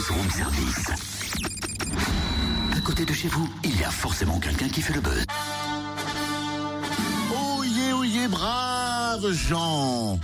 [0.00, 0.86] buzz room service.
[2.74, 5.24] À côté de chez vous, il y a forcément quelqu'un qui fait le buzz.
[7.58, 10.18] Oyez, oyez, braves gens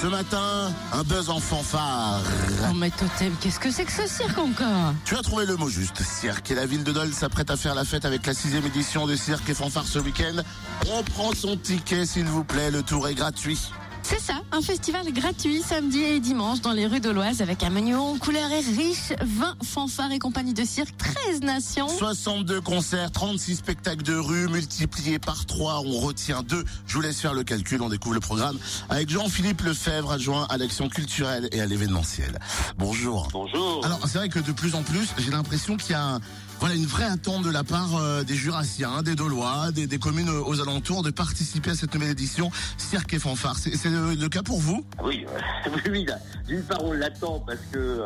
[0.00, 2.22] Ce matin, un buzz en fanfare.
[2.68, 5.68] Oh mais Totem, qu'est-ce que c'est que ce cirque encore Tu as trouvé le mot
[5.68, 6.02] juste.
[6.02, 9.06] Cirque et la ville de Dole s'apprête à faire la fête avec la sixième édition
[9.06, 10.42] de Cirque et Fanfare ce week-end.
[10.88, 13.60] On prend son ticket s'il vous plaît, le tour est gratuit.
[14.02, 17.70] C'est ça, un festival gratuit samedi et dimanche dans les rues de l'Oise avec un
[17.70, 21.86] menu en couleur et riche, 20 fanfares et compagnies de cirque, 13 nations.
[21.88, 26.64] 62 concerts, 36 spectacles de rue, multipliés par 3, on retient 2.
[26.86, 30.56] Je vous laisse faire le calcul, on découvre le programme avec Jean-Philippe Lefebvre, adjoint à
[30.56, 32.38] l'action culturelle et à l'événementiel.
[32.78, 33.28] Bonjour.
[33.32, 33.84] Bonjour.
[33.84, 36.20] Alors c'est vrai que de plus en plus, j'ai l'impression qu'il y a un-
[36.60, 40.44] voilà une vraie attente de la part euh, des Jurassiens, des Dolois, des, communes euh,
[40.44, 43.56] aux alentours de participer à cette nouvelle édition Cirque et Fanfare.
[43.56, 44.84] C'est le, cas pour vous?
[45.02, 46.04] Oui, euh, oui, oui.
[46.04, 48.02] là, D'une part, on l'attend parce que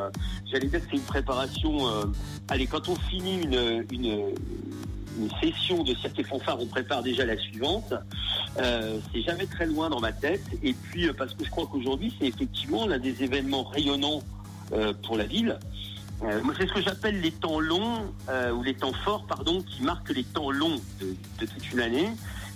[0.47, 2.13] j'allais dire que c'est une préparation.
[2.49, 4.35] allez, quand on finit une, une,
[5.43, 7.93] session de cirque et fanfare, on prépare déjà la suivante.
[8.57, 10.45] C'est jamais très loin dans ma tête.
[10.63, 14.23] Et puis, parce que je crois qu'aujourd'hui, c'est effectivement l'un des événements rayonnants
[15.03, 15.59] pour la ville.
[16.59, 20.11] C'est ce que j'appelle les temps longs, euh, ou les temps forts, pardon, qui marquent
[20.11, 21.17] les temps longs de
[21.47, 22.09] toute une année.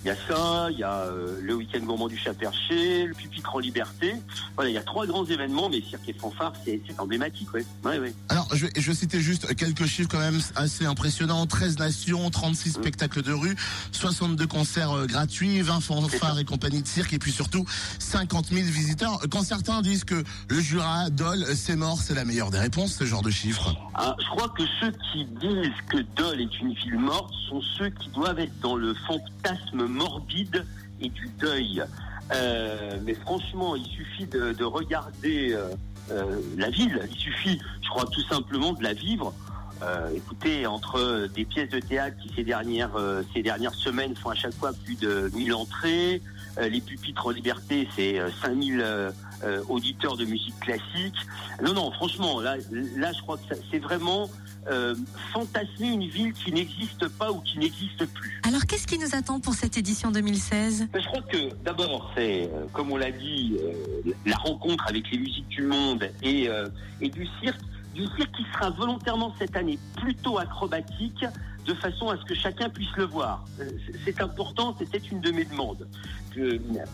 [0.05, 3.53] Il y a ça, il y a euh, le week-end gourmand du Chat-Perché, le pupitre
[3.53, 4.15] en liberté.
[4.55, 7.65] Voilà, il y a trois grands événements, mais Cirque et Fanfare, c'est emblématique, ouais.
[7.83, 8.13] Ouais, ouais.
[8.29, 11.45] Alors, je vais, je vais citer juste quelques chiffres quand même assez impressionnants.
[11.45, 13.57] 13 nations, 36 spectacles de rue,
[13.91, 17.65] 62 concerts euh, gratuits, 20 fanfares et compagnies de cirque, et puis surtout
[17.99, 19.19] 50 000 visiteurs.
[19.29, 23.03] Quand certains disent que le Jura, Dole, c'est mort, c'est la meilleure des réponses, ce
[23.03, 23.75] genre de chiffres.
[23.95, 27.89] Ah, je crois que ceux qui disent que Dole est une ville morte sont ceux
[27.89, 30.65] qui doivent être dans le fantasme morbide
[31.01, 31.83] et du deuil.
[32.31, 35.69] Euh, mais franchement, il suffit de, de regarder euh,
[36.11, 37.01] euh, la ville.
[37.11, 39.33] Il suffit, je crois, tout simplement de la vivre.
[39.81, 44.29] Euh, écoutez, entre des pièces de théâtre qui ces dernières euh, ces dernières semaines font
[44.29, 46.21] à chaque fois plus de 1000 entrées,
[46.57, 49.11] euh, les pupitres en liberté, c'est euh, 5000 euh,
[49.43, 51.15] euh, auditeurs de musique classique.
[51.63, 52.57] Non, non, franchement, là,
[52.97, 54.29] là, je crois que c'est vraiment
[54.69, 54.95] euh,
[55.31, 58.41] fantasmer une ville qui n'existe pas ou qui n'existe plus.
[58.47, 62.43] Alors qu'est-ce qui nous attend pour cette édition 2016 Mais je crois que d'abord, c'est,
[62.43, 66.67] euh, comme on l'a dit, euh, la rencontre avec les musiques du monde et, euh,
[67.01, 67.61] et du cirque,
[67.93, 71.25] du cirque qui sera volontairement cette année plutôt acrobatique,
[71.65, 73.45] de façon à ce que chacun puisse le voir.
[73.59, 73.69] Euh,
[74.05, 75.87] c'est- important, c'était une de mes demandes.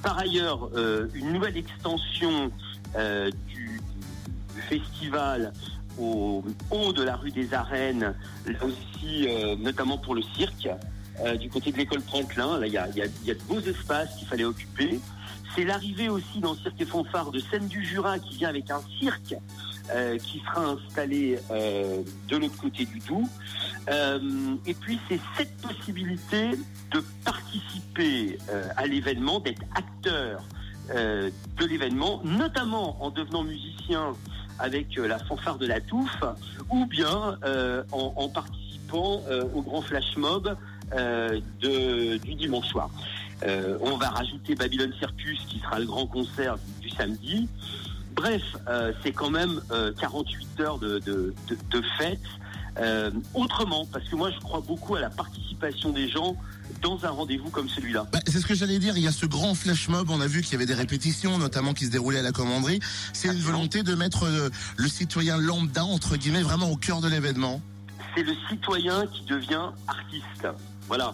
[0.03, 2.51] Par ailleurs, euh, une nouvelle extension
[2.95, 3.79] euh, du,
[4.69, 5.51] festival
[5.99, 9.27] au haut de la rue des Arènes, là aussi,
[9.59, 10.69] notamment pour le cirque.
[11.39, 12.57] Du côté de l'école Franklin.
[12.57, 14.99] Là, il y a de beaux espaces qu'il fallait occuper.
[15.55, 18.69] C'est l'arrivée aussi dans le Cirque et Fanfare de Seine du Jura qui vient avec
[18.71, 19.35] un cirque
[19.93, 23.27] euh, qui sera installé euh, de l'autre côté du Doubs.
[23.87, 26.51] Euh, et puis c'est cette possibilité
[26.91, 28.39] de participer
[28.77, 30.43] à l'événement, d'être acteur
[30.89, 34.13] de l'événement, notamment en devenant musicien
[34.59, 36.23] avec la fanfare de la touffe,
[36.69, 37.37] ou bien
[37.91, 39.21] en, participant
[39.53, 40.55] au grand flash mob
[41.59, 42.89] du dimanche soir.
[43.81, 47.47] On va rajouter Babylon Circus qui sera le grand concert du samedi.
[48.15, 52.19] Bref, euh, c'est quand même euh, 48 heures de, de, de, de fête.
[52.77, 56.35] Euh, autrement, parce que moi je crois beaucoup à la participation des gens
[56.81, 58.05] dans un rendez-vous comme celui-là.
[58.11, 58.97] Bah, c'est ce que j'allais dire.
[58.97, 60.09] Il y a ce grand flash mob.
[60.09, 62.79] On a vu qu'il y avait des répétitions, notamment qui se déroulaient à la commanderie.
[63.13, 67.07] C'est une volonté de mettre euh, le citoyen lambda entre guillemets vraiment au cœur de
[67.07, 67.61] l'événement.
[68.15, 70.47] C'est le citoyen qui devient artiste.
[70.87, 71.13] Voilà.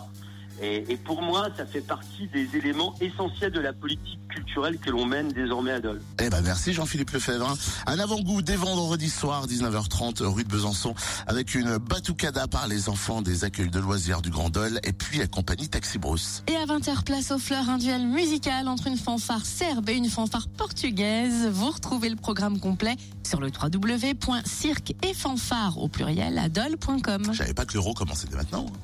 [0.61, 4.89] Et, et pour moi, ça fait partie des éléments essentiels de la politique culturelle que
[4.89, 6.01] l'on mène désormais à Dole.
[6.21, 7.49] Eh ben merci Jean-Philippe Lefebvre.
[7.49, 7.55] hein.
[7.87, 10.93] Un avant-goût dès vendredi soir 19h30 rue de Besançon
[11.27, 15.17] avec une batucada par les enfants des accueils de loisirs du Grand Dole et puis
[15.17, 16.43] la compagnie Taxi Brousse.
[16.47, 20.09] Et à 20h, place aux fleurs, un duel musical entre une fanfare serbe et une
[20.09, 21.47] fanfare portugaise.
[21.51, 27.23] Vous retrouvez le programme complet sur le www.cirque et fanfare au pluriel à dole.com.
[27.31, 28.65] Je savais pas que l'euro commençait dès maintenant.